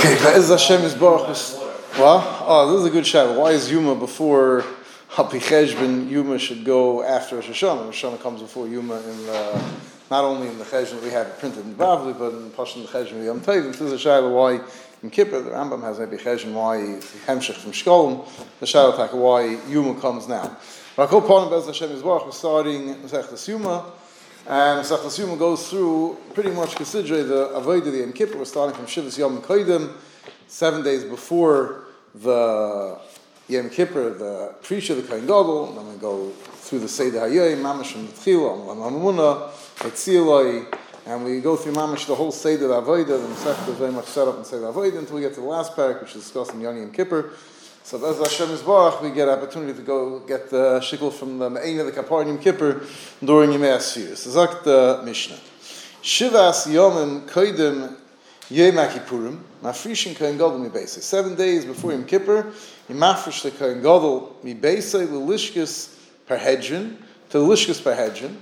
[0.00, 1.26] Okay, Be'ez Hashem is Baruch.
[1.26, 2.24] What?
[2.46, 3.36] Oh, this is a good shot.
[3.36, 4.64] Why is Yuma before
[5.10, 6.08] Hapi Cheshbon?
[6.08, 7.84] Yuma should go after Rosh Hashanah.
[7.84, 9.62] Rosh Hashanah comes before Yuma in the,
[10.10, 12.86] not only in the Cheshbon that we have it printed in Bavli, but in Pashon
[12.86, 13.62] the Cheshbon Yom Tov.
[13.72, 14.66] This is a shayla why
[15.02, 16.78] in Kippur the Rambam has maybe Cheshbon why
[17.26, 18.26] Hemshech from Shkolm.
[18.60, 20.56] The shayla taka why Yuma comes now.
[20.96, 22.24] Call upon Be'ez Hashem is Baruch.
[22.24, 23.92] We're starting Masechtas Yuma.
[24.46, 28.38] And Masechtas Yuma goes through pretty much consider the Avodah the Yom Kippur.
[28.38, 29.92] We're starting from Shivas Yom Koidim,
[30.48, 31.84] seven days before
[32.14, 32.98] the
[33.48, 37.60] Yom Kippur, the Prisha, the Kohen Gadol, and then we go through the Seder Hayoy,
[37.60, 39.50] Mamash from the Tchil, Amamuna,
[39.80, 40.74] Etziloi,
[41.06, 44.26] and we go through Mamash the whole Seder Avodah, the Masechta is very much set
[44.26, 46.60] up in Seder Avodah until we get to the last parak, which is discussed in
[46.62, 47.32] Yom Kippur.
[47.82, 51.38] So as Hashem is Baruch, we get an opportunity to go get the shikl from
[51.38, 52.86] the Me'ena, the Kapar Yom Kippur,
[53.24, 54.14] during Yemei Asir.
[54.16, 55.38] So Zak the Mishnah.
[56.02, 57.96] Shivas Yomim Koidim
[58.50, 61.00] Yom Kippurim, Mafrishin Kohen Gadol Mi Beisei.
[61.00, 62.52] Seven days before Yom Kippur,
[62.88, 65.96] you mafresh the Kohen Gadol Mi Beisei, Lishkis
[66.28, 66.96] Perhedrin,
[67.30, 68.36] to the Lishkis Perhedrin.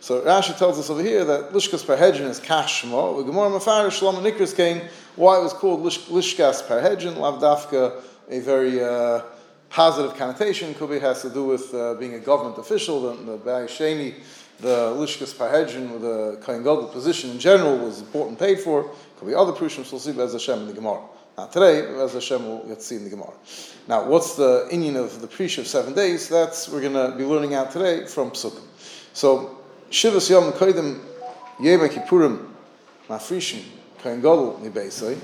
[0.00, 3.16] So Rashi tells us over here that Lishkas Perhedrin is Kashma.
[3.16, 4.82] The Gemara Mafarish Shlomo Nikras came,
[5.16, 9.22] why it was called Lishkas Perhedrin, Lavdafka a very uh,
[9.70, 10.74] positive connotation.
[10.74, 13.14] Could be has to do with uh, being a government official.
[13.14, 14.14] The, the Sheni,
[14.60, 18.90] the Lishkas Pahedrin, with the Kohen position in general was important, paid for.
[19.18, 21.02] Could be other Prushim, we'll see Bez Hashem in the Gemara.
[21.36, 23.32] Not today, but Bez Hashem we'll get to see in the Gemara.
[23.88, 26.28] Now, what's the inyan of the Prish of seven days?
[26.28, 28.62] That's we're going to be learning out today from Psukim.
[29.12, 29.58] So,
[29.90, 31.00] Shivas Yom Koidim
[31.58, 32.48] Yema Kippurim
[33.08, 33.62] Mafrishim
[33.98, 35.18] Kohen Gadol Nibeisai.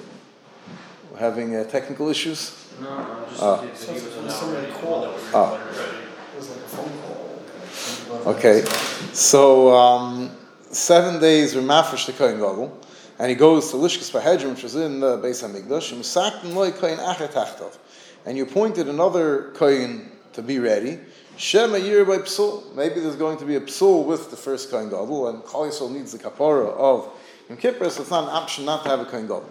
[1.13, 2.60] We're having uh, technical issues.
[2.81, 3.63] No, no, just Ah.
[3.63, 5.15] if he was not Somebody called.
[5.35, 5.55] Ah.
[5.55, 8.33] It was like a phone call.
[8.35, 8.65] Okay,
[9.13, 10.31] so um,
[10.71, 12.77] seven days were mafresh the Kohen Gadol,
[13.19, 16.71] and he goes to Lishkas Pahedrim, which was in the Beis Hamikdash, and Misaktin loy
[16.73, 17.79] Kohen Achet Tachtov,
[18.27, 20.99] and you appointed another Kohen to be ready.
[21.37, 22.75] Shema Yir by Psul.
[22.75, 25.91] Maybe there's going to be a Psul with the first Kohen Gadol, and Kol Yisrael
[25.91, 27.09] needs the kapara of
[27.49, 29.49] Yom Kippur, so it's not an option not to have a Kohen Gadol.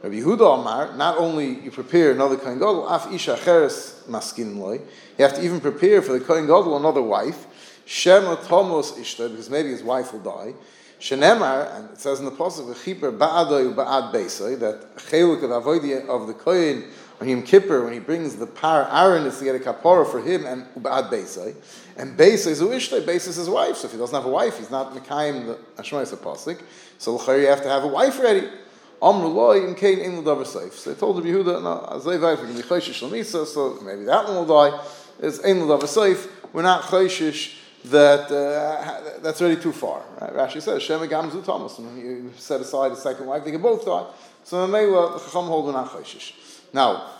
[0.00, 4.74] Rabbi Yehuda Amar, not only you prepare another Kohen Gadol, af isha cheres maskin loy,
[5.18, 7.46] you have to even prepare for the Kohen Gadol another wife,
[7.84, 10.54] Shema Tomos Ishta, because maybe his wife will die.
[11.00, 16.06] Shenemar, and it says in the Pasuk, V'chiper ba'adoi ba'ad beisai, that cheluk of avodia
[16.06, 16.84] of the Kohen
[17.20, 20.20] on Yom Kippur, when he brings the par Aaron is to get a kapara for
[20.20, 21.56] him and ba'ad beisai.
[21.96, 24.58] And beisai is Ishta, beisai is his wife, so if he doesn't have a wife,
[24.58, 26.60] he's not Mekayim the Ashmois Pasuk.
[26.98, 28.48] So l'chayr you have to have a wife ready.
[29.00, 30.74] Amru loy im kain in the safe.
[30.74, 34.24] So they told Rabbi Yehuda, no, vayf, we're going to be l'misa, so maybe that
[34.26, 34.84] one will die.
[35.20, 36.28] It's ein l'davar safe.
[36.52, 40.02] We're not chayshish that uh, that's already too far.
[40.20, 40.34] Right?
[40.34, 43.84] Rashi says, Shem gamzu Thomas, and you set aside a second wife, they can both
[43.84, 44.06] die.
[44.44, 46.32] So the Mela, the Chacham hold we're not chayshish.
[46.72, 47.10] Now,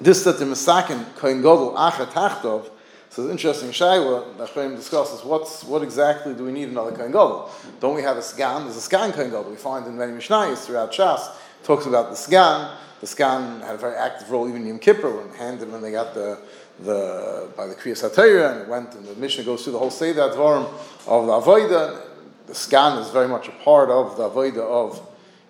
[0.00, 2.70] this that the Masakin Kohen Gadol Achat Tachtov,
[3.18, 7.50] so it's interesting Shaila Chaim discusses what's what exactly do we need another Kohen Gadol?
[7.80, 8.62] Don't we have a Sgan?
[8.62, 11.28] There's a Sgan Kohen Gadol we find in many Mishnayos throughout Shas
[11.64, 12.76] talks about the Sgan.
[13.00, 15.90] The Sgan had a very active role even in Yom Kippur when handed when they
[15.90, 16.38] got the
[16.78, 20.20] the by the Kriyas HaTorah and went and the Mishnah goes through the whole Seder
[20.20, 20.72] Advarim
[21.08, 22.00] of the Avodah.
[22.46, 25.04] The Sgan is very much a part of the Avodah of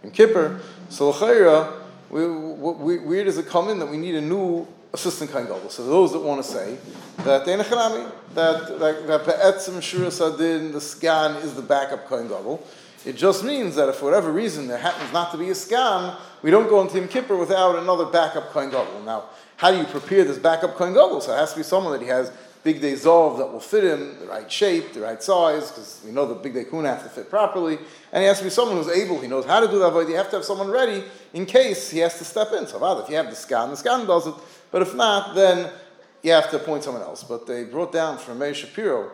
[0.05, 0.63] Yom Kippur.
[0.89, 1.71] So L'chaira,
[2.09, 4.67] we, we, where does it come in that we need a new
[4.99, 5.71] assistant Kohen Gadol?
[5.71, 6.77] So those that want to say
[7.19, 12.65] that the that that that Be'etzim Shuras Adin, the scan is the backup Kohen Gadol.
[13.05, 16.17] It just means that if for whatever reason there happens not to be a scan,
[16.43, 19.03] we don't go into Yom Kippur without another backup Kohen Gadol.
[19.03, 19.25] Now,
[19.57, 21.21] how do you prepare this backup Kohen Gadol?
[21.21, 22.33] So it has to be someone that he has
[22.65, 26.11] big day Zov that will fit him, the right shape, the right size, because we
[26.11, 27.79] know the big day Kuna have to fit properly.
[28.13, 30.09] And he has to be someone who's able, he knows how to do that, but
[30.09, 32.67] you have to have someone ready in case he has to step in.
[32.67, 34.35] So if you have the scan, the scan does it.
[34.71, 35.71] But if not, then
[36.23, 37.25] you have to appoint someone else.
[37.25, 39.11] But they brought down from Meir Shapiro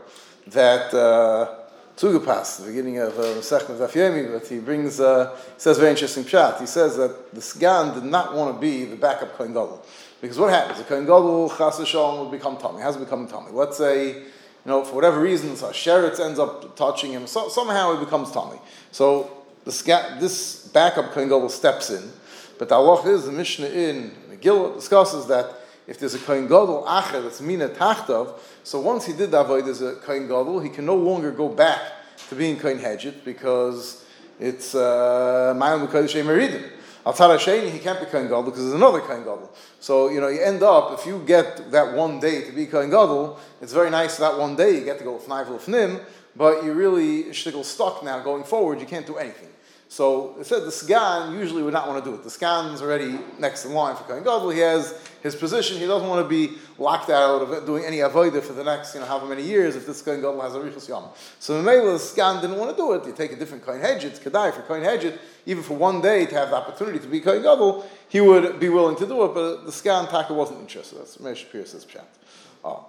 [0.49, 1.65] that uh,
[1.97, 6.61] the beginning of uh, Masech uh, but he brings, uh, he says very interesting pshat.
[6.61, 9.85] He says that the sgan did not want to be the backup Kohen Gadol.
[10.21, 10.79] Because what happens?
[10.79, 12.81] The Kohen Gadol, Chas v'shalom, will become tummy.
[12.81, 13.53] Has become tummy.
[13.53, 14.23] Let's say, you
[14.65, 17.27] know, for whatever reason, so Sheretz ends up touching him.
[17.27, 18.59] So, somehow he becomes tummy.
[18.91, 19.71] So the
[20.19, 22.11] this backup Kohen Gadol steps in.
[22.59, 24.13] But the halach is, the Mishnah in
[24.45, 29.13] Megillah discusses that if there's a Kohen Gadol acher that's mina tachtav, so once he
[29.13, 31.81] did that avoid as a Kohen Gadol, he can no longer go back
[32.29, 34.05] to being Kohen Hedget because
[34.41, 36.71] it's uh, Mayim Kodesh Meridim.
[37.07, 39.51] Al Sheni, he can't be Kohen Gadol because there's another Kohen Gadol.
[39.79, 42.89] So, you know, you end up, if you get that one day to be Kohen
[42.89, 46.03] Gadol, it's very nice that one day you get to go with Fnai Fnim,
[46.35, 49.51] but you really shtickle stuck now going forward, you can't do anything.
[49.89, 52.25] So it said the Sgan usually would not want to do it.
[52.25, 54.51] The Sgan's already next in line for Kohen Gadol.
[54.51, 55.79] He has his position.
[55.79, 59.01] He doesn't want to be locked out of doing any avodah for the next, you
[59.01, 61.05] know, however many years if this Kohen Gadol has a Richus Yom.
[61.39, 63.07] So Mamela, the Sgan didn't want to do it.
[63.07, 66.35] You take a different Kohen Hedget, Kedai for Kohen Hedget, even for one day to
[66.35, 69.65] have the opportunity to be Kohen Gadol, he would be willing to do it, but
[69.65, 70.99] the Sgan Taka wasn't interested.
[70.99, 72.05] That's Meir Shapir says Pshat.
[72.65, 72.87] Oh.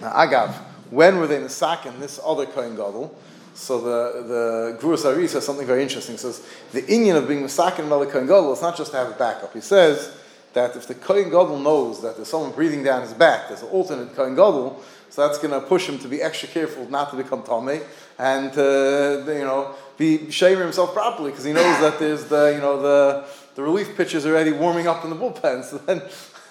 [0.00, 0.52] Now, Agav,
[0.90, 3.16] when were they in this other Kohen Gadol?
[3.56, 6.14] So the the Guru says something very interesting.
[6.14, 9.08] He says the inyan of being misakin another Kohen Gadol is not just to have
[9.08, 9.54] a backup.
[9.54, 10.14] He says
[10.52, 13.68] that if the Kohen Gadol knows that there's someone breathing down his back, there's an
[13.68, 17.16] alternate Kohen Gadol, so that's going to push him to be extra careful not to
[17.16, 17.82] become Tomei
[18.18, 22.60] and uh, you know be shaving himself properly because he knows that there's the you
[22.60, 25.64] know the the relief pitchers already warming up in the bullpen.
[25.70, 26.02] So then,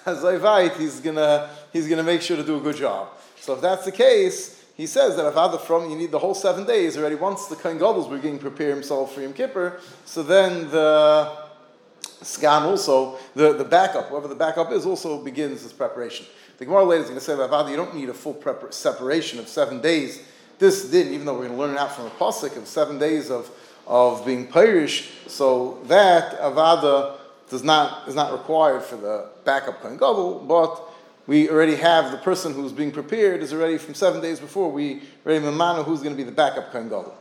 [0.04, 3.10] as I fight, he's gonna he's gonna make sure to do a good job.
[3.40, 6.66] So if that's the case, he says that Avada from you need the whole seven
[6.66, 7.14] days already.
[7.14, 11.36] Once the Kohen is beginning to prepare himself for Yom Kippur, so then the
[12.22, 16.26] scan also the, the backup, whatever the backup is, also begins this preparation.
[16.58, 18.72] The Gemara later is going to say that Avada, you don't need a full prep-
[18.72, 20.22] separation of seven days.
[20.58, 22.98] This didn't even though we're going to learn it out from a pasuk of seven
[22.98, 23.50] days of
[23.86, 27.16] of being Pirish, so that Avada
[27.48, 30.85] does not is not required for the backup Kohen Gadol, but
[31.26, 34.70] we already have the person who's being prepared is already from seven days before.
[34.70, 37.14] We already mamana who's going to be the backup kohen gadol.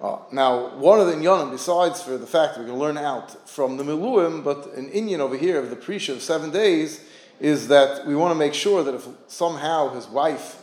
[0.00, 3.48] Uh, now, one of the inyanim, besides for the fact that we can learn out
[3.48, 7.04] from the miluim, but an inyan over here of the prisha of seven days
[7.38, 10.60] is that we want to make sure that if somehow his wife,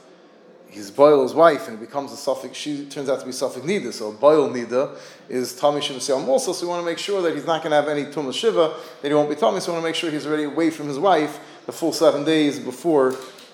[0.67, 3.65] his boil his wife, and it becomes a suffix, she turns out to be suffix
[3.65, 4.97] nida, so boil nida
[5.29, 7.77] is Tommy Shiva also, so we want to make sure that he's not going to
[7.77, 10.11] have any tumah shiva, that he won't be Tommy, so we want to make sure
[10.11, 11.39] he's already away from his wife
[11.69, 13.13] the full seven days before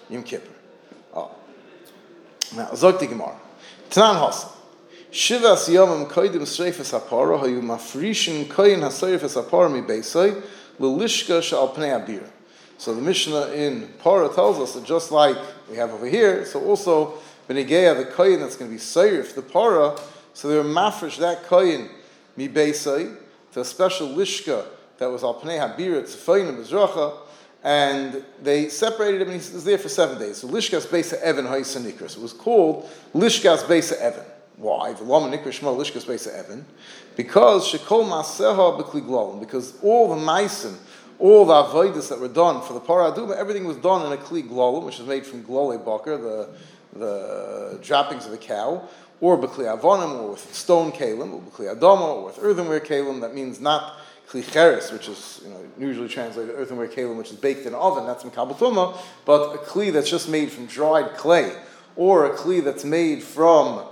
[0.10, 0.50] Yom Kippur.
[1.14, 1.36] Oh.
[2.56, 3.38] Now, Zog Gemara.
[3.90, 4.52] Tanan Hasan.
[5.12, 10.42] Shivas Yomim Koidim Sreifes Hapara Hayu Mafrishin Koyin HaSreifes Hapara Mi Beisai
[10.80, 12.24] Lelishka Shal Pnei.
[12.78, 15.36] So the Mishnah in Para tells us that just like
[15.70, 17.16] we have over here, so also
[17.50, 20.00] Benegeya, the Koyin that's going to be Seirif, the Para,
[20.34, 21.90] so they're mafresh that Koyin
[22.38, 23.14] Mi Beisai
[23.52, 24.66] to a special Lishka
[25.00, 27.25] that was Al Pnei Habir, Tzefayim Mizracha,
[27.66, 30.38] and they separated him, and he was there for seven days.
[30.38, 32.16] So Lishkas Besa Evan Haisa Nikras.
[32.16, 34.24] It was called Lishkas Besa Evan.
[34.58, 34.94] Why?
[34.94, 36.64] V'lama Nikras Shmo Lishkas Besa Evan.
[37.16, 40.76] Because Shekol Maseha B'kli Because all the Meisim,
[41.18, 44.48] all the avodas that were done for the paraduma, everything was done in a kli
[44.84, 46.50] which is made from glole bakar, the,
[46.94, 48.88] the droppings of the cow,
[49.22, 53.22] or b'kli avonim, or with stone kalim, or b'kli adama, or with earthenware kalim.
[53.22, 57.62] That means not kli which is you know, usually translated earthenware kalim, which is baked
[57.62, 61.56] in an oven, that's makabel but a kli that's just made from dried clay,
[61.96, 63.86] or a kli that's made from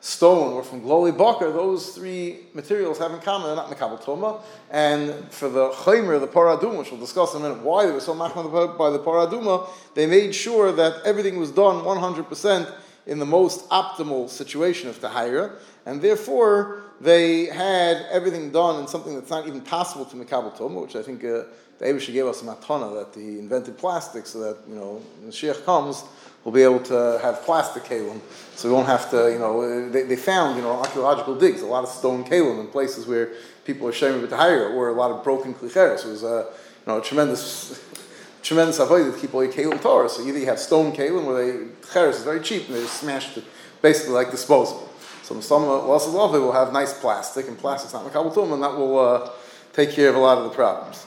[0.00, 4.40] stone or from gloli bakar, those three materials have in common, they're not makabel.
[4.70, 8.00] And for the chaymer, the paraduma, which we'll discuss in a minute, why they were
[8.00, 12.72] so machmad by the paraduma, they made sure that everything was done 100%
[13.06, 15.52] in the most optimal situation of tahira,
[15.86, 20.80] and therefore they had everything done in something that's not even possible to Mikabel Toma,
[20.80, 21.44] which I think uh,
[21.78, 25.26] the Abisha gave us a matana that he invented plastic so that, you know, when
[25.26, 26.04] the Sheikh comes,
[26.44, 28.20] we'll be able to have plastic kalim.
[28.54, 31.66] So we won't have to, you know, they, they found, you know, archaeological digs, a
[31.66, 33.32] lot of stone kalim in places where
[33.64, 36.08] people are sharing with higher, or a lot of broken klicheres.
[36.08, 36.46] Was a,
[36.86, 37.84] you know, a tremendous,
[38.42, 40.08] tremendous avoid to keep all your kalim Torah.
[40.08, 43.00] So either you have stone kalim where they, cheres is very cheap and they just
[43.00, 43.44] smashed it,
[43.82, 44.88] basically like disposable.
[45.26, 48.76] So some of love will have nice plastic, and plastic's not makabel tum, and that
[48.76, 49.30] will uh,
[49.72, 51.04] take care of a lot of the problems.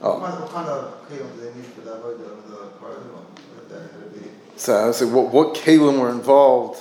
[0.00, 0.20] Oh.
[0.20, 2.00] What kind of kalim do they need for that?
[4.54, 6.80] So, so what, what kalim were involved?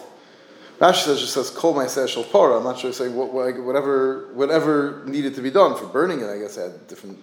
[0.80, 2.58] Rashi says just says kol ma'aseh para.
[2.58, 2.94] I'm not sure.
[2.94, 6.30] Say what, whatever whatever needed to be done for burning it.
[6.30, 7.18] I guess I had different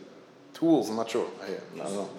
[0.55, 0.91] tools.
[0.91, 1.29] I'm not sure.
[1.41, 2.11] I, I don't know.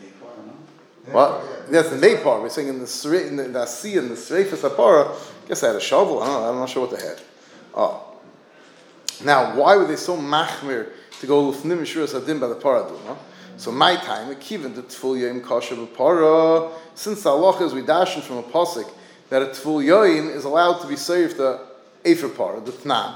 [1.12, 1.43] What?
[1.69, 2.41] Yes, the Nepar.
[2.41, 5.13] We're saying in the in the, the sea in the Sreifas Apara.
[5.47, 6.21] I guess they had a shovel.
[6.21, 6.49] I don't know.
[6.49, 7.21] I'm not sure what they had.
[7.73, 8.03] Oh.
[9.23, 10.89] Now, why were they so machmir
[11.21, 13.15] to go lufnim mishuras hadim by the paraduma?
[13.55, 16.73] So my time, kiven the tful yoim kosher b'para.
[16.95, 18.91] Since the halacha is we dashin from a posik
[19.29, 21.61] that a tful is allowed to be saved the
[22.03, 23.15] efer para, the tnan.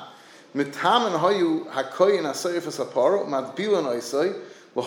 [0.55, 4.39] Mitam and hayu hakoyin asayif as apara matbilan oisay
[4.74, 4.81] they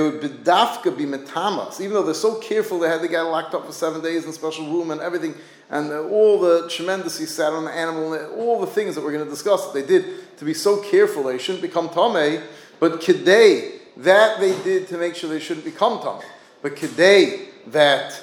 [0.00, 3.66] would bedafka be metamas, even though they're so careful they had the guy locked up
[3.66, 5.34] for seven days in a special room and everything,
[5.68, 9.10] and uh, all the tremendous he sat on the animal, all the things that we're
[9.10, 12.40] going to discuss that they did to be so careful they shouldn't become tame,
[12.78, 16.28] but kidei, that they did to make sure they shouldn't become tame.
[16.62, 18.22] But kidei, that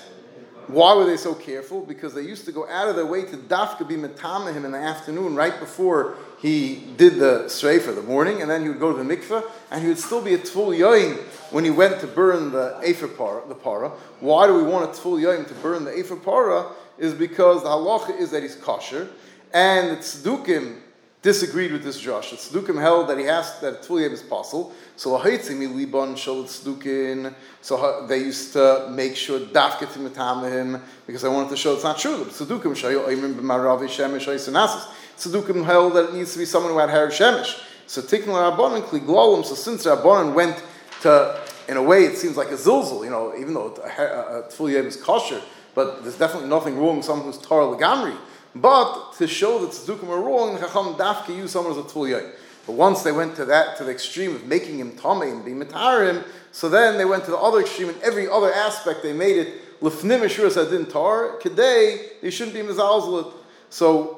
[0.67, 1.81] why were they so careful?
[1.81, 4.77] Because they used to go out of their way to dafka be metamahim in the
[4.77, 9.01] afternoon, right before he did the streifa the morning, and then he would go to
[9.01, 11.17] the mikveh, and he would still be a tful yoim
[11.51, 13.89] when he went to burn the efer para, the para.
[14.19, 16.71] Why do we want a tful yoim to burn the efer para?
[16.97, 19.07] Is because the halacha is that he's kosher,
[19.53, 20.81] and the tzdukim
[21.27, 22.31] disagreed with this Josh.
[22.31, 24.71] The tzdukim held that he asked that tful yoim is possible.
[24.95, 27.33] So lahaitzim liban shal tzdukin.
[27.61, 31.97] So they used to make sure dafket him because I wanted to show it's not
[31.97, 32.23] true.
[32.23, 34.87] The tzdukim shayu oimrim b'maravi shemesh oisanasis.
[35.17, 37.59] Tzedukim held that it needs to be someone who had Her Shemesh.
[37.87, 40.61] So Tikn Rabbanon Kliglolim, so since Rabbanon went
[41.01, 44.71] to, in a way, it seems like a zilzal, you know, even though a Tful
[44.71, 45.41] Yem is kosher,
[45.73, 48.15] but there's definitely nothing wrong with someone who's Torah Lagamri.
[48.55, 52.31] But to show that Tzedukim are wrong, Chacham Dafka use someone as a Tful
[52.65, 55.59] But once they went to that, to the extreme of making him Tomei and being
[55.59, 59.37] Matarim, so then they went to the other extreme, in every other aspect they made
[59.37, 63.31] it, Lefnim Ashuras Adin Tar, Kedei, they shouldn't be Mizalzalit.
[63.69, 64.17] So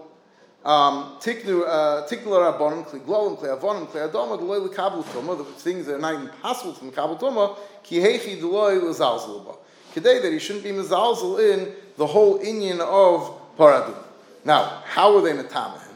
[0.63, 5.85] um, tiknu uh, rabbanim kli glolim kli avonim kli adoma deloy lekabel tuma the things
[5.85, 9.53] that are not even possible from kabel tuma ki hechi deloy lezalzel ba
[9.93, 13.95] today that he shouldn't be mezalzel in the whole inyan of paradim
[14.45, 15.93] now how were they metamahim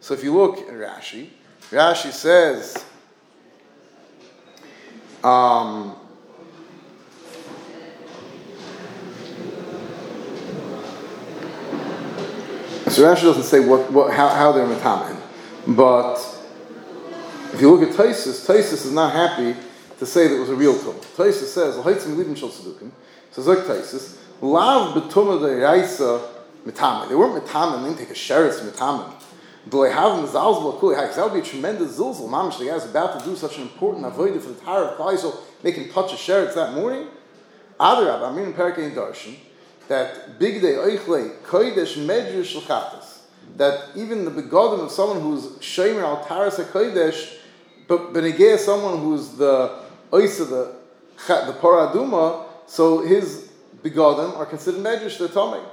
[0.00, 1.28] so if you look in Rashi
[1.70, 2.84] Rashi says
[5.24, 5.96] um,
[12.90, 15.20] So Rashi doesn't say what, what how, how they're matamin,
[15.68, 16.16] but
[17.52, 19.54] if you look at Taisus, Taisus is not happy
[19.98, 20.94] to say that it was a real tum.
[21.16, 22.90] Taisus says, "L'haitzim libim shel tzedukim."
[23.30, 25.60] So like Taisus, "Lav betuma de
[26.70, 27.82] mitamin." They weren't mitamin.
[27.82, 28.14] They didn't take a
[29.92, 32.28] have mezalzel kuli That would be a tremendous zilzal.
[32.28, 35.18] Mamish, the guy's about to do such an important avodah for the Torah of Klai,
[35.74, 37.08] him touch a sheretz that morning.
[37.78, 39.36] Adarab, I mean in Perkei Darshan
[39.88, 43.22] that big day oichle kodesh medrash l'chatas.
[43.56, 47.36] That even the begodim of someone who's shomer al taras kodesh,
[47.88, 49.80] but benegeh someone who's the
[50.12, 50.78] oisa the
[51.26, 53.50] the paraduma, so his
[53.82, 55.64] begodim are considered medrash the tomei.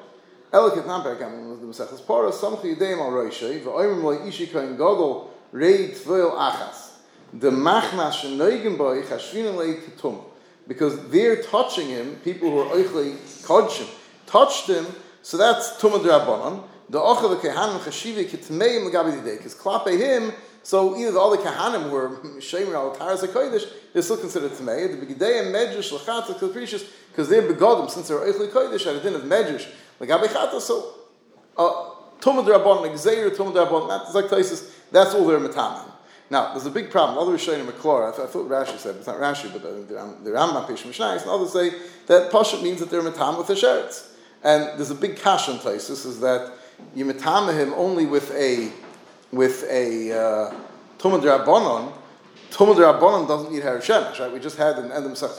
[0.56, 6.92] Amin the mesechus samchi al roishay v'oimim godol rei achas.
[7.34, 10.24] The machmas shenoigim boi lei ketum.
[10.68, 13.88] Because they're touching him, people who are oichle kodshim,
[14.26, 14.86] touched him,
[15.22, 16.64] so that's Tumah Rabbanon.
[16.90, 20.32] The the Kehanim Chashivi Kitmei Magabi Didei, because Klape him,
[20.62, 25.00] so either all the other Kehanim were Shemer al Taras HaKodesh, they're still considered Tmei.
[25.00, 29.16] The Begidei and Medrash Lachatz Kaprishis, because they're begodim, since they're Eichli Kodesh, at din
[29.16, 29.68] of Medrash,
[30.00, 30.94] Magabi Chata, so
[31.58, 35.92] uh, Tumah Rabbanon, Exeir Tumah Rabbanon, that's like Taisis, that's all they're Matamim.
[36.30, 37.20] Now, there's a big problem.
[37.20, 40.90] Others say in McClure, I, thought Rashi said, it's not Rashi, but the Rambam Peshim
[40.90, 41.72] Mishnayis, and others say
[42.08, 44.12] that Pashat means that they're Matam with the Sheretz.
[44.44, 45.88] And there's a big cash in place.
[45.88, 46.54] This is that
[46.94, 48.72] you metame him only with a
[49.32, 50.56] with a uh,
[51.00, 51.92] tumad rabbanon.
[52.52, 54.32] Tumad rabbanon doesn't need her right?
[54.32, 55.32] We just had in Endem Sech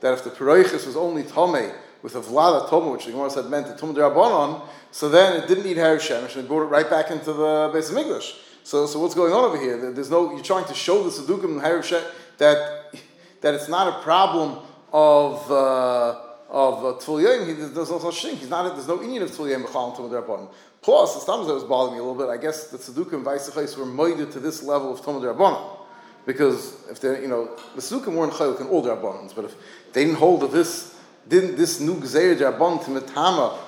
[0.00, 3.46] that if the peroichis was only tome with a vlada tome, which the Gemara said
[3.46, 6.66] meant the tumad rabbanon, so then it didn't need her shemesh and it brought it
[6.66, 8.36] right back into the base of English.
[8.62, 9.92] So, so what's going on over here?
[9.92, 12.04] There's no you're trying to show the sedukim and
[12.38, 12.94] that
[13.40, 14.58] that it's not a problem
[14.92, 15.50] of.
[15.50, 18.36] Uh, of uh, Tful he, there's no such thing.
[18.36, 20.48] He's not, there's no inyan of Tful Yom B'chal Tumah Rabbanon.
[20.80, 23.24] Plus, the Stams that was bothering me a little bit, I guess the Tzedukah and
[23.24, 25.76] were moided to this level of Tumah Rabbanon.
[26.24, 29.54] Because if they, you know, the Tzedukah weren't Chaylik in all Rabbanons, but if
[29.92, 30.97] they didn't hold that this,
[31.28, 33.58] didn't this new Gzeir Rabban to Metama,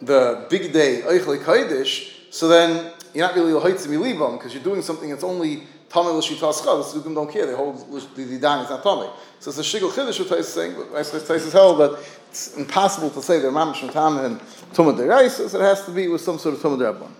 [0.00, 4.82] the big day, Eichle Kaidish, so then you're not really Lahitzim Ilibam, because you're doing
[4.82, 7.46] something that's only Tamei l'shitas The Tzedukah don't care.
[7.46, 9.10] They hold the Didan is not Tamei.
[9.40, 10.76] So it's a shigul chiddush what is saying.
[10.76, 11.98] But Tais held that
[12.28, 14.40] it's impossible to say they're mamish from Tamei and
[14.72, 15.48] Tumah Derais.
[15.48, 17.10] So it has to be with some sort of Tumah Derabban.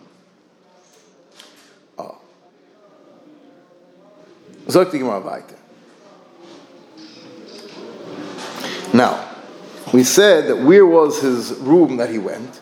[1.98, 2.18] Oh.
[4.66, 4.70] Ah.
[4.70, 5.56] Zog weiter.
[8.94, 9.29] Now,
[9.92, 12.60] we said that where was his room that he went?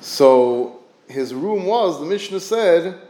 [0.00, 3.00] So his room was, the Mishnah said,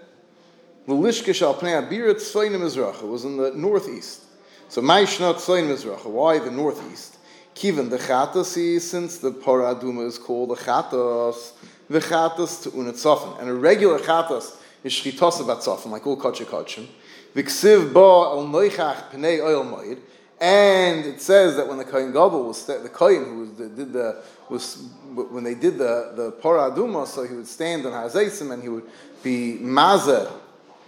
[0.86, 4.24] the Lishkish al Pnei Abirat Tzvayim Mizracha was in the northeast.
[4.68, 6.06] So Maishna Tzvayim Mizracha.
[6.06, 7.16] Why the northeast?
[7.54, 11.52] Kivan the Chatas since the Paraduma is called the Chatas,
[11.88, 13.40] the Chatas to Unatzofim.
[13.40, 16.86] And a regular Chatas is Shchitos Batzofim, like all Kachik Kachim.
[17.34, 19.98] Viksiv Ba al Noichach Pnei Oil Moed.
[20.40, 24.22] And it says that when the Kohen Gadol was the Kohen who was, did the
[24.48, 28.68] was when they did the the paraduma, so he would stand on Hazaisim and he
[28.68, 28.84] would
[29.22, 30.30] be mazeh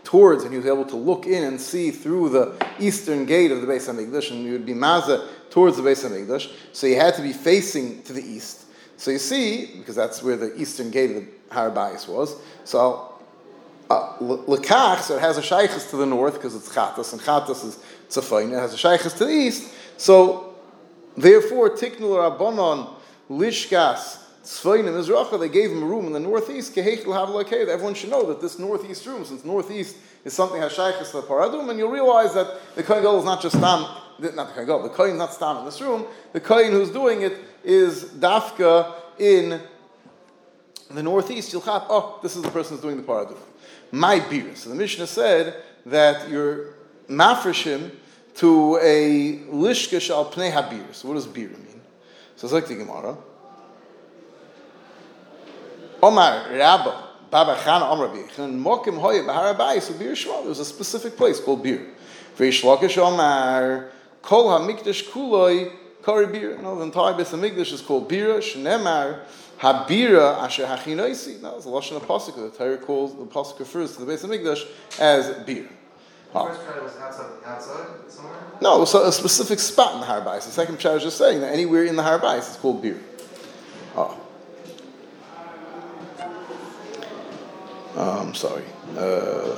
[0.03, 3.61] towards, and he was able to look in and see through the eastern gate of
[3.61, 6.53] the Beis Hamikdash, and he would be mazah towards the Beis Hamikdash.
[6.73, 8.65] So he had to be facing to the east.
[8.97, 12.37] So you see, because that's where the eastern gate of the Har was.
[12.65, 13.15] So
[13.91, 17.65] uh, lekach, so it has a shaykhs to the north because it's chatas, and chatas
[17.65, 18.53] is tzafayin.
[18.53, 19.73] It has a shaykhs to the east.
[19.97, 20.55] So
[21.17, 22.91] therefore, tiknul rabbanon
[23.31, 26.77] lishkas tzfayin and Mizracha, they gave him a room in the northeast.
[26.77, 31.23] Everyone should know that this northeast room, since northeast is something has shaykhs to the
[31.23, 33.83] paradum, and you'll realize that the kohen is not just stam,
[34.19, 36.07] not the kohen the kohen is not stam in this room.
[36.33, 39.61] The kohen who's doing it is dafka in
[40.91, 41.53] the northeast.
[41.53, 43.39] You'll have, oh, this is the person who's doing the paradum
[43.93, 44.55] my beer.
[44.55, 46.75] So the Mishnah said that you're
[47.09, 47.91] mafreshim
[48.37, 50.95] to a lishka shal pnei habir.
[50.95, 51.81] So what does beer mean?
[52.37, 53.17] So it's like the Gemara.
[56.03, 59.81] Omar Rabba Bar Bar Chana Omar Bichan Mokim Hoya Baharabai.
[59.81, 60.45] So beer shmal.
[60.45, 61.87] There's a specific place called beer.
[62.37, 63.91] Reish Lakish Omar
[64.23, 65.73] Kol HaMikdash Kuloi
[66.05, 66.59] Kari beer.
[66.61, 68.35] No, the entire Beth Hamikdash is called beer.
[68.39, 69.21] Shnemar
[69.59, 71.41] Habira asher hachinoisi.
[71.41, 72.37] No, it's a lashon of pasuk.
[72.37, 74.69] The Torah calls the pasuk refers to the base of Mikdash
[75.01, 75.69] as beer.
[76.45, 78.37] The first pshat was outside, outside somewhere.
[78.61, 80.45] No, it's a, specific spot in the Harbais.
[80.45, 83.01] The second pshat is just saying that anywhere in the Harbais it's called beer.
[83.97, 84.21] Oh.
[87.97, 88.65] I'm sorry.
[88.97, 89.57] Uh,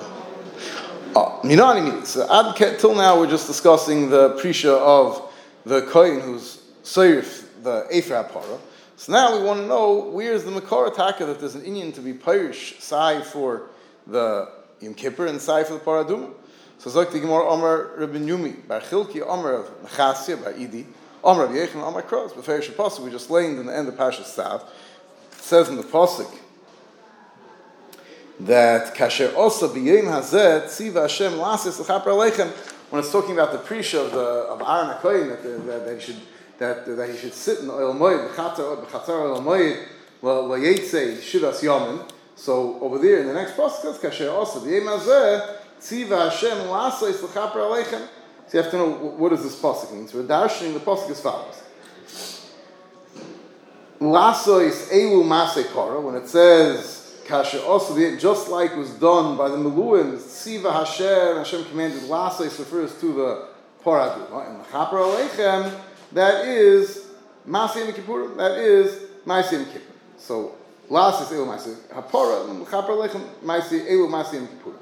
[1.16, 2.04] oh, you know what I mean?
[2.04, 5.32] So, till now, we're just discussing the prisha of
[5.64, 8.61] the kohen who's soyrif, the Ephra Parah.
[8.97, 12.00] So now we want to know where's the Makar Taka that there's an inyan to
[12.00, 13.70] be Pirish Sai for
[14.06, 16.32] the Yom Kippur and Sai for the Paradum.
[16.78, 20.87] So Zok the Gemara Omer Rabbi Yumi, Bar Chilki Omer of Mechasya, Bar Idi,
[21.25, 24.23] Omer of Yechon, Omer Kroz, Beferish Pasuk, we just laid in the end of Pasha.
[24.23, 24.62] It
[25.32, 26.32] says in the Pasuk
[28.40, 32.49] that Kasher Osa B'Yim Hazet Tziva Hashem Lasis L'Chaper Aleichem,
[32.90, 36.00] when it's talking about the Prisha of, the, of Aaron HaKoyin, that, that, that he
[36.00, 36.20] should
[36.58, 39.85] that, that he should sit in oil moed, b'chatzar oil moed,
[40.23, 42.08] l'yetze shivas yamin.
[42.35, 47.56] So over there in the next process, kasher also the hazeh tziva Hashem la'asais l'chaper
[47.56, 48.06] aleichem.
[48.47, 50.08] So you have to know what does this pasuk mean.
[50.08, 51.62] So dashing the pasuk as follows.
[54.00, 59.57] Lasois elu masei para, when it says kasher also, just like was done by the
[59.57, 63.48] Meluim, tziva Hashem, Hashem commanded lasois refers to the
[63.85, 64.48] paradu.
[64.48, 65.79] And l'chaper aleichem,
[66.12, 67.07] that is
[67.46, 69.92] Masim Kippurim, that is Maisim Kippur.
[70.16, 70.55] So,
[70.88, 74.77] last is Elu Maisim Hapora, Chapar Lechem, Maisi, Elu Maisim Kippurim.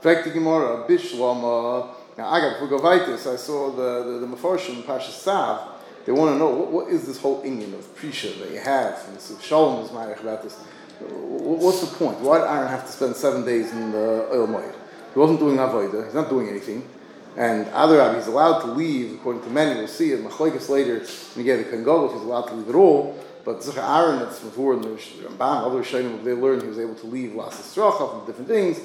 [0.00, 4.86] In fact, the Gemara, Bishlama, now I got Vugavaitis, I saw the, the, the Mefarshim,
[4.86, 5.60] Pasha Sav,
[6.06, 9.06] they want to know what, what is this whole inyan of Prisha that you have,
[9.08, 10.56] and so Shalom is Ma'arech about this.
[11.00, 12.18] What's the point?
[12.20, 14.74] Why did Aaron have to spend seven days in the oil moed?
[15.12, 16.88] He wasn't doing Avodah, he's not doing anything.
[17.36, 21.04] And other he's allowed to leave, according to many, we'll see it, Machlekes later,
[21.36, 23.22] you get the Kangol, he's allowed to leave at all.
[23.44, 26.94] But Zechar Aaron, that's before in the Ramban, other Shainim, they learned he was able
[26.96, 28.80] to leave Las Estracha from different things,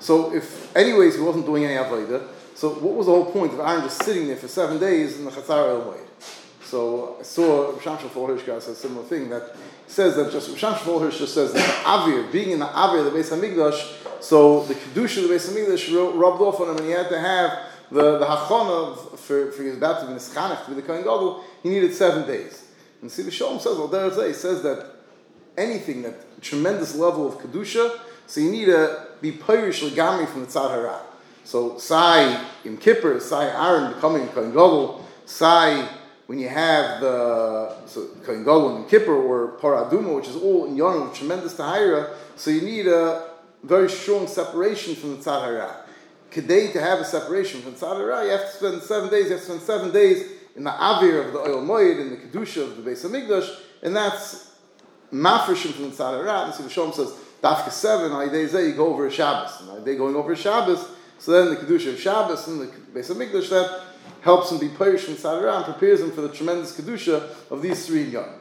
[0.00, 3.60] so if, anyways, he wasn't doing any Avodah, so what was the whole point of
[3.60, 5.96] Aaron just sitting there for seven days in the Chatzar El
[6.62, 10.74] So I saw Risham Shafal Hirsch says a similar thing that says that just Risham
[10.74, 14.62] Shafal Hirsch just says that the Avir, being in the Avir, the Beis Hamikdash, so
[14.64, 17.58] the kedusha of the Beis Hamikdash rubbed off on him, and he had to have
[17.94, 21.42] the the hachana for for his about to be nischanech to be the kohen gadol.
[21.62, 22.64] He needed seven days.
[23.00, 24.86] And see, the Shalom says, well, there he says that
[25.56, 30.46] anything that tremendous level of kedusha, so you need to be pirish legami from the
[30.46, 31.00] tzad hara.
[31.44, 35.88] So sai in Kippur, sai Aaron becoming kohen gadol, sai
[36.26, 40.80] when you have the so kohen gadol in Kippur or paraduma, which is all in
[40.80, 43.30] of tremendous tahira, so you need a
[43.62, 45.83] very strong separation from the Tzad
[46.34, 49.32] Kedei to have a separation from Tzad Hara, you have to spend seven days, you
[49.32, 52.62] have to spend seven days in the Avir of the Oil Moed, in the Kedusha
[52.62, 54.52] of the Beis HaMikdash, and that's
[55.12, 56.46] mafreshim from the Tzad Hara.
[56.46, 59.60] And so the Shalom says, Dafka 7, Aydei you go over Shabbos.
[59.60, 60.84] And they going over Shabbos,
[61.18, 63.82] so then the Kedusha of Shabbos and the Beis HaMikdash, that
[64.22, 67.62] helps him be Pirish from Tzad Hara and prepares him for the tremendous Kedusha of
[67.62, 68.40] these three young.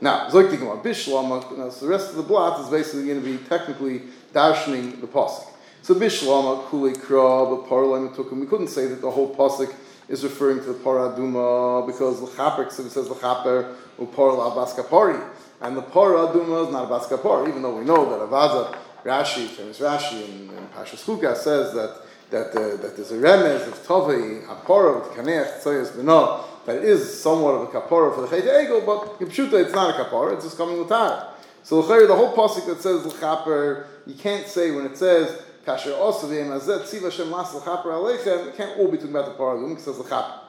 [0.00, 4.02] Now, Gemara, Bishlam, so the rest of the blot is basically going to be technically
[4.32, 5.53] darshaning the pasuk.
[5.84, 8.40] So Bishlama Kuli Krab Parlam Tukum.
[8.40, 9.70] We couldn't say that the whole pasuk
[10.08, 15.22] is referring to the Paraduma because L'chaper says L'chaper Uparla Baskapari.
[15.60, 19.78] And the Paraduma is not a Baskapari, even though we know that Avada, Rashi, famous
[19.78, 24.42] Rashi in, in Pasha Skuka says that that, uh, that there's a remez of Tovei,
[24.46, 28.80] Hapara, with Kanech, Tzoyas Beno, that is somewhat of a kapara for the Chet Ego,
[28.86, 31.28] but in Pshuta it's not a kapara, it's just coming with tar.
[31.62, 36.26] So the whole pasuk that says l'chaper, you can't say when it says kasher also
[36.26, 39.70] the azet tziva shem las l'chaper aleichem, it can't all be talking about the paragum
[39.70, 40.40] because says l'chaper.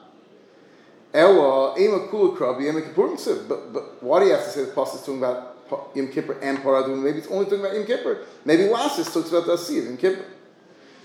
[1.14, 4.72] Ela ema kula krab yem kippurim But but why do you have to say the
[4.72, 5.56] pasuk is talking about
[5.94, 7.02] Yom Kippur and Paraduma.
[7.02, 8.24] Maybe it's only talking about Yom Kippur.
[8.44, 10.24] Maybe Lasis talks about the Asiyah Yom Kippur.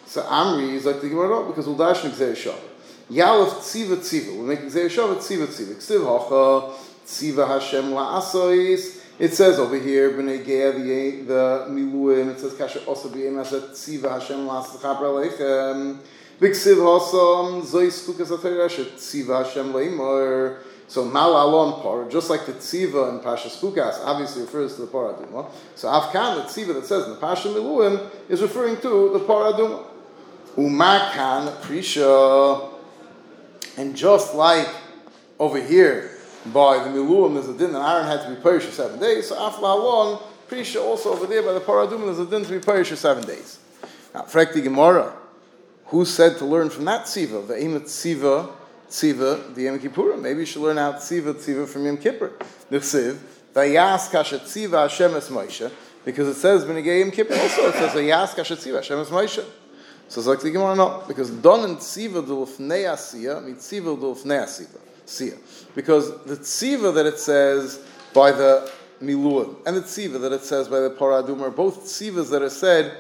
[0.06, 2.60] So Amri is like the Gemara because we'll dash in Gzei Shabbat.
[3.10, 4.36] Yalef Tziva Tziva.
[4.36, 5.76] We'll make Gzei Shabbat Tziva Tziva.
[5.76, 9.01] Ksiv Hacha Tziva Hashem La'asois.
[9.22, 13.54] It says over here, B'nei Geah, the, the Miluim, it says, Kasher also b'yem as
[13.54, 16.00] a Tziva Hashem La'as L'chaper Aleichem.
[16.40, 20.64] V'ksiv Hasam Zois Chukas HaTeresh, Tziva Hashem Le'imor.
[20.88, 24.88] So Mal Alon Par, just like the Tziva in Pashas Chukas, obviously refers to the
[24.88, 25.52] Paraduma.
[25.76, 29.86] So Afkan, the Tziva that says in the Pasha Miluim, is referring to the Paraduma.
[30.56, 32.72] Umakan Prisha.
[33.78, 34.68] And just like
[35.38, 36.11] over here,
[36.48, 39.30] by the Miluim, there's a din that Aaron had to be Perish for seven days.
[39.30, 42.50] So after Afla Alon, Prisha also over there by the Paraduma, there's a din to
[42.50, 43.60] be Perish for seven days.
[44.14, 45.14] Now, Frekti Gemara,
[45.86, 47.48] who said to learn from that Tziva?
[47.48, 48.52] The Emet Tziva,
[48.90, 50.18] Tziva, the Yom Kippur.
[50.18, 52.32] Maybe you should learn out Tziva, Tziva from Yom Kippur.
[52.72, 53.18] Nechsiv,
[53.54, 55.72] Vayas Kasha Tziva Hashem Es Moshe,
[56.04, 59.46] because it says Benegay Yom Kippur also, it says Vayas Kasha Tziva Hashem Es Moshe.
[60.08, 64.44] So it's like the Gemara, no, because Don and Tziva Dulfnei Asiya, meet Tziva Dulfnei
[65.06, 65.38] Asiya.
[65.76, 67.82] Because the Tziva that it says
[68.14, 72.30] by the Miluim and the Tziva that it says by the Paradum are both Tzivas
[72.32, 72.98] that are said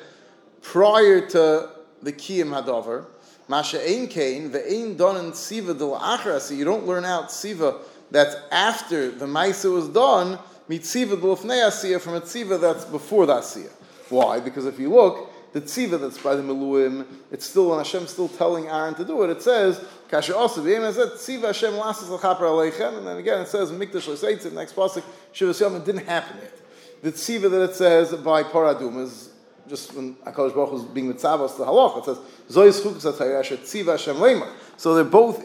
[0.61, 1.69] prior to
[2.01, 3.05] the Kiyim Hadavar.
[3.47, 7.81] Masha Ein Kain, the Ein Don and Tziva Dul Achra, you don't learn out Tziva
[8.09, 13.25] that's after the Maisa was done, meet Tziva Dulfnei Asiya from a Tziva that's before
[13.25, 13.69] the Asiya.
[14.09, 14.39] Why?
[14.39, 18.29] Because if you look, the tziva that's by the Miluim, it's still when Hashem's still
[18.29, 19.29] telling Aaron to do it.
[19.29, 23.47] It says, "Kasher also the said tziva Hashem lasses l'chaper aleichem," and then again it
[23.47, 25.75] says, "Mikdash l'seitzim." Next pasuk, Shivas Yom.
[25.75, 26.57] It didn't happen yet.
[27.03, 29.29] The tziva that it says by Paradum is
[29.67, 31.97] just when Hakadosh Baruch was being mitzavos the halach.
[31.99, 32.17] It says,
[32.49, 35.43] "Zoyis chukas tziva Hashem leimar." So they're both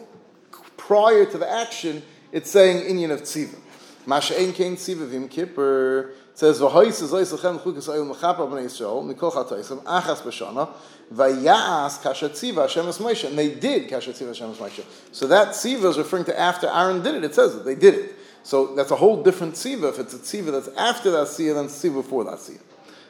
[0.76, 2.02] prior to the action.
[2.32, 3.56] It's saying Inyan of tziva.
[4.04, 8.66] Masha ein kein tziva vim kippur says v'hois is ois lechem chukas oyel mechaper b'nei
[8.66, 10.68] Yisrael mikol chatoisim achas b'shana
[11.12, 14.84] vayas kasha tziva Hashem es Moshe and they did kasha tziva Hashem es Moshe.
[15.12, 17.24] So that tziva is referring to after Aaron did it.
[17.24, 18.14] It says that they did it.
[18.42, 19.88] So that's a whole different tziva.
[19.88, 22.60] If it's a tziva that's after that tziva than tziva before that tziva.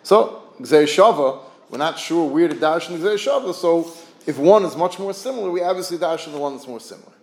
[0.04, 3.52] So Gzei Shava, we're not sure where to dash in Gzei Shava.
[3.52, 3.90] So
[4.24, 7.15] if one is much more similar, we obviously dash in the one that's more similar.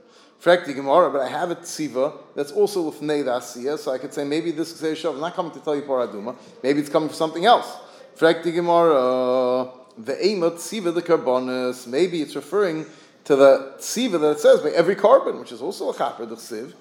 [0.44, 4.26] Frekti Gemara, but I have a tziva that's also lufnei asiya, so I could say
[4.26, 7.16] maybe this Ksei Shav is not coming to tell you paraduma, maybe it's coming for
[7.16, 7.78] something else.
[8.18, 12.86] Frekti Gemara, the ema tziva the carbonis, maybe it's referring
[13.24, 16.36] to the tziva that it says by every carbon, which is also a chaper the
[16.36, 16.74] tziv.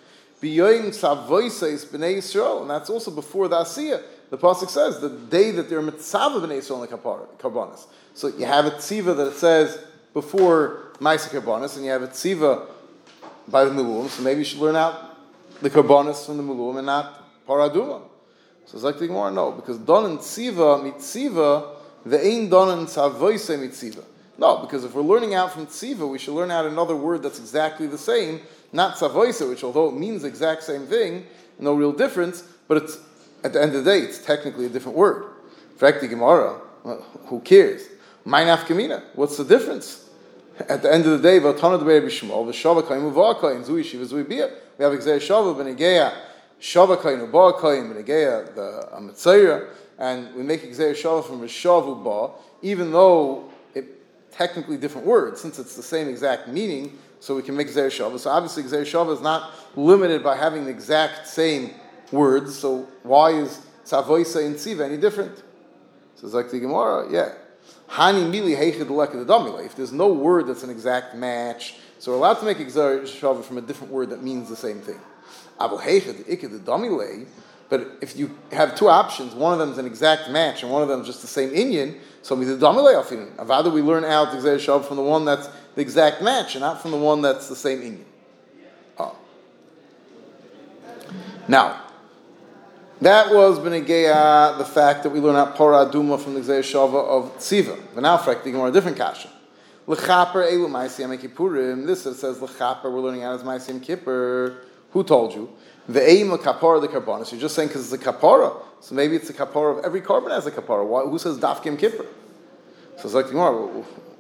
[0.43, 4.03] Biyoim tzavoises b'nei Yisrael, and that's also before the asiya.
[4.31, 6.97] The pasuk says the day that they're mitzvah b'nei Yisrael in the
[7.39, 7.87] carbonis.
[8.15, 9.79] So you have a tziva that it says
[10.15, 12.67] before Maisa carbonis, and you have a tziva
[13.49, 15.17] by the Miluim, so maybe you should learn out
[15.61, 18.03] the Karbonis from the Miluim and not Paraduma.
[18.67, 21.77] So it's like the Gemara, no, because Don and Tziva, Mitziva,
[22.07, 24.05] the Ein Don and Tzavoise Mitziva.
[24.39, 27.39] No, because if we're learning out from Tziva, we should learn out another word that's
[27.39, 28.41] exactly the same,
[28.73, 31.27] not Tzavoise, which although it means the exact same thing,
[31.59, 32.99] no real difference, but it's,
[33.45, 35.25] at the end of the day, it's technically a different word.
[35.79, 36.61] Frekti Gemara,
[37.27, 37.83] who cares?
[38.27, 40.09] Mainaf Kamina, what's the difference?
[40.69, 41.39] At the end of the day.
[41.39, 41.57] We have
[44.95, 46.13] Gzei Shava B'Negeya,
[46.61, 52.33] Shava Kaim Uva'Kaim, B'Negeya, the uh, Amitzaira, and we make Gzei Shava from V'Shavu Ba,
[52.63, 57.57] even though it technically different words, since it's the same exact meaning, so we can
[57.57, 58.19] make Gzei Shava.
[58.19, 61.75] So obviously Gzei Shava is not limited by having the exact same
[62.11, 65.43] words, so why is Tzavoisa and Tziva any different?
[66.17, 67.33] So it's like the Gemara, yeah.
[67.93, 72.57] Hani mili If there's no word that's an exact match, so we're allowed to make
[72.57, 74.99] exar from a different word that means the same thing.
[77.69, 80.83] But if you have two options, one of them is an exact match and one
[80.83, 83.37] of them is just the same inyan, so we the damile afinin.
[83.37, 86.81] Avada we learn out the exar from the one that's the exact match and not
[86.81, 88.05] from the one that's the same inyan.
[88.99, 89.17] Oh.
[90.87, 90.95] Ah.
[91.47, 91.82] Now,
[93.03, 97.05] that was Benegeya, the fact that we learn out Pora Duma from the Gzei Shava
[97.07, 97.79] of Tziva.
[97.95, 99.29] But now, frankly, more a different kasha.
[99.87, 101.87] L'chaper elu ma'asiyam kippurim.
[101.87, 102.85] This it says l'chaper.
[102.85, 104.59] We're learning out as ma'asiyam kippur.
[104.93, 105.51] Who told you?
[105.89, 107.33] The aim of kapara the karbonis.
[107.33, 108.63] You're just saying because it's a kapara.
[108.81, 110.87] So maybe it's a kapara of every carbon has a kapara.
[110.87, 112.07] Why, who says dafkim kippur?
[112.99, 113.53] So it's like more.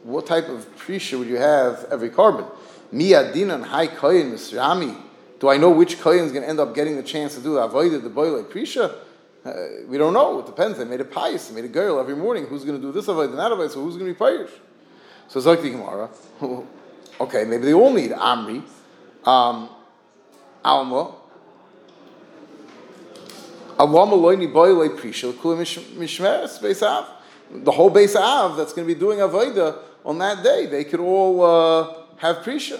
[0.03, 2.47] What type of prisha would you have every carbon?
[2.93, 4.97] Miyadinan hai koyin misrami.
[5.43, 7.55] Do I know which kohen is going to end up getting the chance to do
[7.55, 8.95] the avodah, the boy like prisha?
[9.45, 9.53] Uh,
[9.89, 10.39] we don't know.
[10.39, 10.79] It depends.
[10.79, 11.49] They made a pious.
[11.49, 12.47] They made a girl every morning.
[12.47, 13.73] Who's going to do this avodah and that avodah?
[13.73, 14.53] So who's going to be pious?
[15.27, 16.11] So it's like the Gemara.
[17.23, 18.63] okay, maybe they all need Amri,
[19.25, 19.69] um,
[20.65, 21.13] Alma.
[27.51, 31.01] The whole base av that's going to be doing avoda on that day, they could
[31.01, 32.79] all uh, have prisha.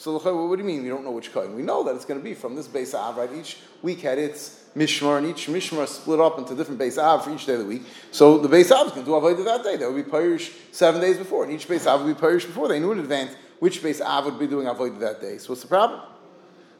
[0.00, 0.82] So what do you mean?
[0.82, 1.54] We don't know which kohen.
[1.54, 3.28] We know that it's going to be from this base av, right?
[3.34, 7.34] Each week had its mishmar, and each mishmar split up into different base av for
[7.34, 7.82] each day of the week.
[8.10, 9.76] So the base av is going to do avodah that day.
[9.76, 12.66] They would be parish seven days before, and each base av would be parish before.
[12.66, 15.36] They knew in advance which base av would be doing avodah that day.
[15.36, 16.00] So what's the problem?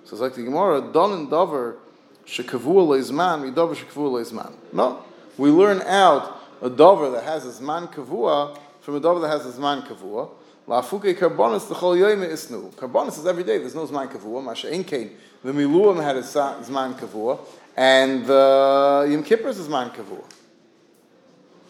[0.05, 1.77] So it's like the Gemara, don and dover
[2.25, 4.55] shekavua leizman, we dover shekavua leizman.
[4.73, 5.05] No,
[5.37, 9.45] we learn out a dover that has a zman kavua from a dover that has
[9.45, 10.31] a zman kavua.
[10.71, 12.73] La'afuke karbonis the chol yoyme isnu.
[12.75, 13.59] Karbonis is every day.
[13.59, 14.41] There's no zman kavua.
[14.45, 15.11] Masha inkein.
[15.43, 17.41] The miluim had a zman kavua,
[17.77, 20.23] and the yom kippur is zman kavua.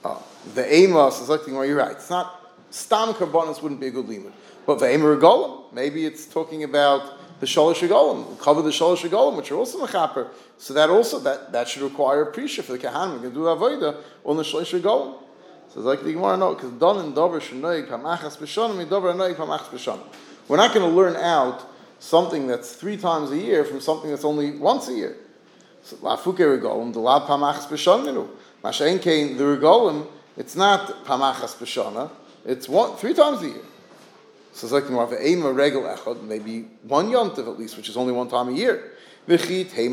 [0.04, 0.22] Oh,
[0.54, 1.92] the amos is like where you're right.
[1.92, 4.34] It's not stam karbonis wouldn't be a good limit,
[4.66, 9.34] but the emer golem maybe it's talking about the shalosh golem, cover the shalosh golem,
[9.34, 10.28] which are also mechaper.
[10.58, 13.18] So that also that, that should require a prisha for the kahan.
[13.18, 15.16] Going to do avoda on the shalosh golem.
[15.72, 19.36] So it's like the Gemara no, because don and dover shenoig pamachas b'shonim, dover noig
[19.36, 20.02] pamachas b'shonim.
[20.48, 21.64] We're not going to learn out
[22.00, 25.16] something that's three times a year from something that's only once a year.
[25.82, 28.28] So lafuke regolim, the lab pamachas b'shonim.
[28.64, 30.08] Mashain kain the regolim.
[30.36, 32.10] It's not pamachas b'shona.
[32.44, 33.62] It's one three times a year.
[34.52, 37.96] So it's like you have a regal echad, maybe one yontiv at least, which is
[37.96, 38.90] only one time a year.
[39.28, 39.88] You'll tell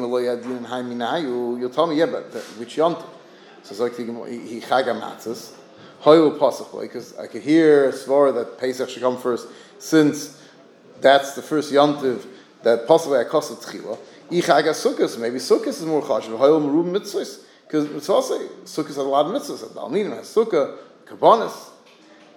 [1.86, 3.06] me, yeah, but which yontiv?
[3.62, 4.06] So it's like he
[4.62, 5.54] chaga matzahs.
[6.04, 9.48] Hoyul pasach because I could hear a svara that Pesach should come first,
[9.80, 10.42] since
[11.02, 12.26] that's the first yontiv
[12.64, 13.98] that possibly I cost tchila.
[14.30, 16.38] Ichaga sukkahs, maybe sukkahs is more chashiv.
[16.38, 19.68] Hoyul merub mitzvahs because mitzvah sukkahs have a lot of mitzvahs.
[19.70, 21.70] Dalminim has sukkah, kabbanis.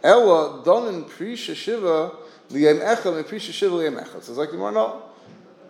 [0.02, 2.12] Ella donin prisha shiva
[2.50, 4.22] liyem echad and prisha shiva liyem echad.
[4.22, 5.02] So it's like no.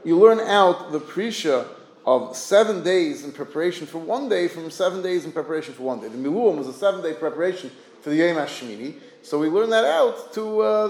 [0.04, 1.66] You learn out the prisha
[2.06, 6.00] of seven days in preparation for one day from seven days in preparation for one
[6.00, 6.08] day.
[6.08, 8.94] The miluim was a seven day preparation for the Yom HaShemini.
[9.22, 10.86] So we learn that out to uh,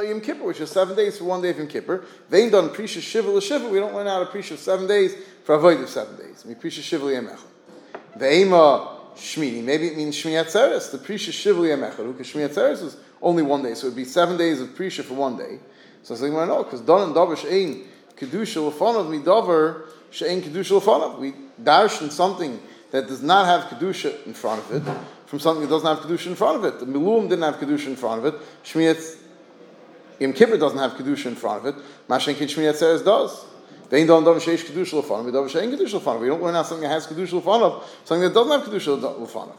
[0.00, 2.04] the Yom Kippur, which is seven days for one day of Yom Kippur.
[2.30, 3.70] Done Prisha Shiva L'Shiva.
[3.70, 6.44] We don't learn out a Prisha of seven days for Avoid of seven days.
[6.46, 7.38] We Prisha Shiva.
[8.16, 9.62] The Ema Shmini.
[9.62, 10.90] Maybe it means Shmini Atzeres.
[10.90, 14.04] The Prisha Shivli Emechadu, because Shmini Atzeres is only one day, so it would be
[14.04, 15.58] seven days of Prisha for one day.
[16.02, 17.84] So I was like, well, no, because Don and Davar Shein
[18.16, 21.18] Kedusha Lefanav Midavar Shein Kedusha Lefanav.
[21.18, 22.60] We darshan something
[22.92, 24.96] that does not have Kedusha in front of it
[25.26, 26.78] from something that doesn't have Kedusha in front of it.
[26.78, 28.40] The Miluim didn't have Kedusha in front of it.
[28.62, 29.16] Shmini
[30.20, 31.84] Yom Kippur doesn't have Kedusha in front of it.
[32.08, 33.44] Mashen Kin Shmini Atzeres does.
[33.90, 35.24] They don't sheish kedusha lefanav.
[35.24, 36.20] We don't.
[36.20, 37.82] We don't learn out something that has kedusha lefanav.
[38.04, 39.56] Something that doesn't have kedusha lefanav.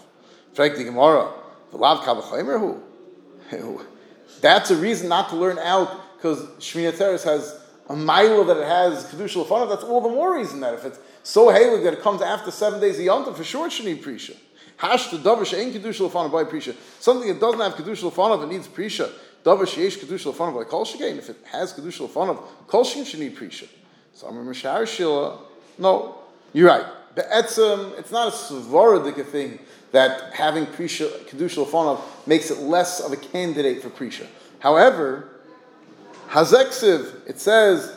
[0.54, 1.32] Fact the Gemara,
[1.72, 3.82] the lav kavachomer who.
[4.42, 8.68] That's a reason not to learn out because Shmini Atzeres has a mile that it
[8.68, 9.70] has kedusha lefanav.
[9.70, 12.80] That's all the more reason that if it's so halig that it comes after seven
[12.80, 14.36] days of yom for sure it should need prisha.
[14.78, 16.76] Hash the davar she'en kedusha lefanav by prisha.
[17.00, 19.12] Something that doesn't have kedusha lefanav it needs prisha.
[19.44, 21.18] Davar she'esh kedusha lefanav by kol shegain.
[21.18, 23.68] If it has kedusha lefanav, kol shegain should need prisha.
[24.14, 25.40] So I'm a Mishar Shila.
[25.78, 26.16] No,
[26.54, 26.86] you're right.
[27.16, 29.60] Etzem, it's not a svaradik thing
[29.92, 34.28] that having Prisha, Kedusha Lefonov makes it less of a candidate for Prisha.
[34.60, 35.30] However,
[36.30, 37.96] Hazeksiv, it says,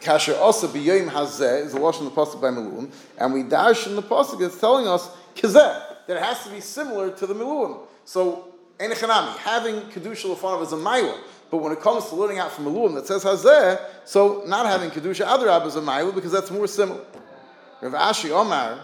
[0.00, 3.86] Kasher Osa B'yoyim Hazeh is a wash in the Pasuk by Miluim, and we dash
[3.86, 7.34] in the Pasuk, it's telling us, Kazeh, that it has to be similar to the
[7.34, 7.80] Miluim.
[8.04, 11.18] So, Enechanami, having Kedusha Lefonov is a Mailah,
[11.50, 14.90] but when it comes to learning out from Eluim that says Hazeh, so not having
[14.90, 17.04] Kedusha Adarab is a Mailu because that's more similar.
[17.80, 18.80] Rav Ashi Omar,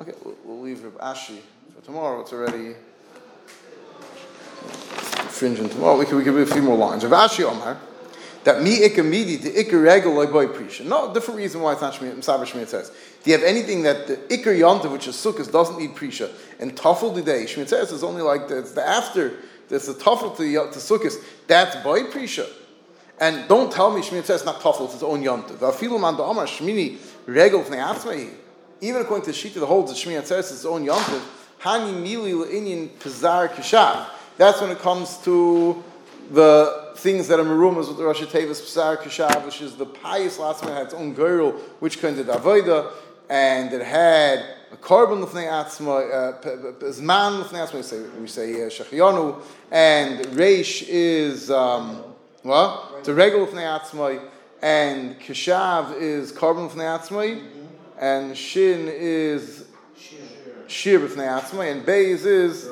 [0.00, 1.38] okay, we'll, we'll leave Rav Ashi
[1.74, 2.20] for tomorrow.
[2.20, 2.74] It's already
[5.36, 5.98] fringing tomorrow.
[5.98, 7.04] We can, we can read a few more lines.
[7.04, 7.78] Rav Ashi Omar,
[8.44, 10.84] that mi ikamidi the ikar like boy prisha.
[10.84, 12.14] No different reason why it's not shmiyat.
[12.14, 12.90] Misaber shmiyat says.
[13.22, 16.76] Do you have anything that the ikar yontav, which is sukkahs, doesn't need prisha, and
[16.76, 19.34] tafel today shmiyat says is only like the, it's the after
[19.68, 21.16] there's a tafel to, to sukkahs.
[21.46, 22.48] That's boy prisha.
[23.18, 25.56] And don't tell me Shmini says not tafel, it's its own yontiv.
[25.56, 28.30] Afilu man da'amar Shmini regel v'nei
[28.80, 31.22] Even according to the Shita that holds that Shmini says its own yontiv,
[31.60, 34.06] hani mili le'inyin pizar kishav.
[34.38, 35.82] That's when it comes to
[36.30, 40.38] the things that are marumas with the Rosh Tevis Pizar Kishav, which is the pious
[40.38, 42.92] last one had its own girl, which kind of avoida,
[43.30, 47.74] and it had a korban lefnei atzma, zman lefnei atzma.
[47.76, 52.02] We say we say uh, shechionu, and reish is um,
[52.42, 54.20] what to regel lefnei atzma,
[54.60, 57.42] and kishav is korban lefnei atzma,
[57.98, 59.64] and shin is
[60.66, 62.68] shir lefnei atzma, and beis is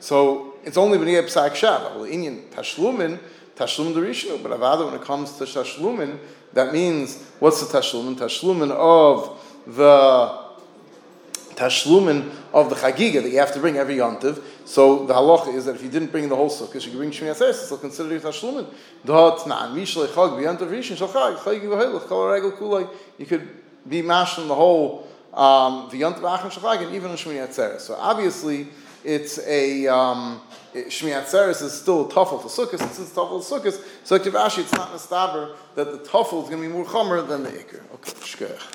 [0.00, 2.08] So it's only b'niyah psak shav.
[2.08, 3.18] Inyan tashlumin
[3.56, 6.18] Tashlumin Darishnu, but Avada, when it comes to Tashlumin,
[6.52, 8.14] that means, what's the Tashlumin?
[8.14, 10.44] Tashlumin of the
[11.54, 14.42] Tashlumin of the Chagiga that you have to bring every Yontiv.
[14.66, 17.10] So the halacha is that if you didn't bring the whole sukkah, you could bring
[17.10, 18.66] Shmini Atzeres, it's still considered your Tashlumin.
[19.06, 23.48] Dot Na'an, Mishle Chag, B'yantav Rishon, Shalchag, Chag Kol Regel Kulai, you could
[23.88, 25.05] be mashing the whole
[25.36, 27.80] um, even on Shmini Atzeres.
[27.80, 28.68] So obviously,
[29.04, 30.40] it's a um,
[30.74, 34.72] Shmini Atzeres is still a tuffle for sukkahs, it's tuffle for sukkahs, so Kivashi, it's
[34.72, 37.82] not mistaber that the tuffle is going to be more chomer than the ikar.
[37.94, 38.56] Okay.